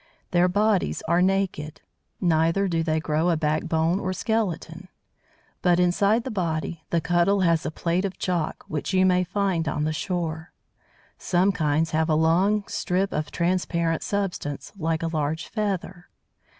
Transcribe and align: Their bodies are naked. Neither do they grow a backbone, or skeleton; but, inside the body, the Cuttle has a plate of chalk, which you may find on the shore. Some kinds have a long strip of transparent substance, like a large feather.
Their 0.31 0.47
bodies 0.47 1.03
are 1.07 1.21
naked. 1.21 1.79
Neither 2.19 2.67
do 2.67 2.81
they 2.81 2.99
grow 2.99 3.29
a 3.29 3.37
backbone, 3.37 3.99
or 3.99 4.13
skeleton; 4.13 4.87
but, 5.61 5.79
inside 5.79 6.23
the 6.23 6.31
body, 6.31 6.83
the 6.89 6.99
Cuttle 6.99 7.41
has 7.41 7.67
a 7.67 7.69
plate 7.69 8.03
of 8.03 8.17
chalk, 8.17 8.63
which 8.67 8.95
you 8.95 9.05
may 9.05 9.23
find 9.23 9.67
on 9.67 9.83
the 9.83 9.93
shore. 9.93 10.53
Some 11.19 11.51
kinds 11.51 11.91
have 11.91 12.09
a 12.09 12.15
long 12.15 12.65
strip 12.67 13.13
of 13.13 13.29
transparent 13.29 14.01
substance, 14.01 14.73
like 14.75 15.03
a 15.03 15.07
large 15.07 15.45
feather. 15.47 16.07